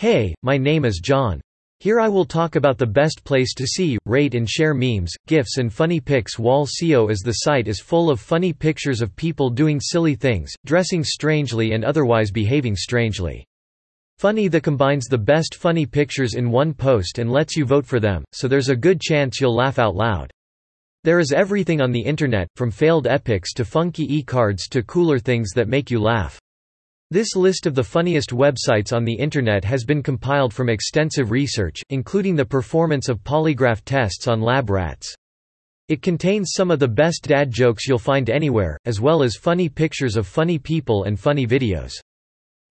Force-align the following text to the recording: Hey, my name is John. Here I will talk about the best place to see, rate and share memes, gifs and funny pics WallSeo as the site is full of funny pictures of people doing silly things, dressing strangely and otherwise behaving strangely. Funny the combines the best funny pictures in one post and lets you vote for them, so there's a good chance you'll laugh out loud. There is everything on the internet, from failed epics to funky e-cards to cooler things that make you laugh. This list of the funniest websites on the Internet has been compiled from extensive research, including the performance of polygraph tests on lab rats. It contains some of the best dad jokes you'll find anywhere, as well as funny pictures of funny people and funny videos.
Hey, 0.00 0.34
my 0.42 0.56
name 0.56 0.86
is 0.86 0.98
John. 0.98 1.42
Here 1.80 2.00
I 2.00 2.08
will 2.08 2.24
talk 2.24 2.56
about 2.56 2.78
the 2.78 2.86
best 2.86 3.22
place 3.22 3.52
to 3.52 3.66
see, 3.66 3.98
rate 4.06 4.34
and 4.34 4.48
share 4.48 4.72
memes, 4.72 5.12
gifs 5.26 5.58
and 5.58 5.70
funny 5.70 6.00
pics 6.00 6.36
WallSeo 6.36 7.10
as 7.10 7.20
the 7.20 7.32
site 7.44 7.68
is 7.68 7.82
full 7.82 8.08
of 8.08 8.18
funny 8.18 8.54
pictures 8.54 9.02
of 9.02 9.14
people 9.14 9.50
doing 9.50 9.78
silly 9.78 10.14
things, 10.14 10.54
dressing 10.64 11.04
strangely 11.04 11.72
and 11.72 11.84
otherwise 11.84 12.30
behaving 12.30 12.76
strangely. 12.76 13.44
Funny 14.16 14.48
the 14.48 14.58
combines 14.58 15.04
the 15.04 15.18
best 15.18 15.54
funny 15.54 15.84
pictures 15.84 16.32
in 16.32 16.50
one 16.50 16.72
post 16.72 17.18
and 17.18 17.30
lets 17.30 17.54
you 17.54 17.66
vote 17.66 17.84
for 17.84 18.00
them, 18.00 18.24
so 18.32 18.48
there's 18.48 18.70
a 18.70 18.74
good 18.74 19.02
chance 19.02 19.38
you'll 19.38 19.54
laugh 19.54 19.78
out 19.78 19.94
loud. 19.94 20.30
There 21.04 21.20
is 21.20 21.30
everything 21.30 21.82
on 21.82 21.92
the 21.92 22.00
internet, 22.00 22.48
from 22.56 22.70
failed 22.70 23.06
epics 23.06 23.52
to 23.52 23.66
funky 23.66 24.16
e-cards 24.16 24.66
to 24.68 24.82
cooler 24.82 25.18
things 25.18 25.50
that 25.50 25.68
make 25.68 25.90
you 25.90 26.00
laugh. 26.00 26.39
This 27.12 27.34
list 27.34 27.66
of 27.66 27.74
the 27.74 27.82
funniest 27.82 28.30
websites 28.30 28.92
on 28.92 29.04
the 29.04 29.12
Internet 29.12 29.64
has 29.64 29.82
been 29.84 30.00
compiled 30.00 30.54
from 30.54 30.68
extensive 30.68 31.32
research, 31.32 31.82
including 31.90 32.36
the 32.36 32.44
performance 32.44 33.08
of 33.08 33.24
polygraph 33.24 33.84
tests 33.84 34.28
on 34.28 34.40
lab 34.40 34.70
rats. 34.70 35.12
It 35.88 36.02
contains 36.02 36.52
some 36.54 36.70
of 36.70 36.78
the 36.78 36.86
best 36.86 37.24
dad 37.24 37.50
jokes 37.50 37.88
you'll 37.88 37.98
find 37.98 38.30
anywhere, 38.30 38.78
as 38.84 39.00
well 39.00 39.24
as 39.24 39.34
funny 39.34 39.68
pictures 39.68 40.16
of 40.16 40.28
funny 40.28 40.56
people 40.56 41.02
and 41.02 41.18
funny 41.18 41.48
videos. 41.48 41.94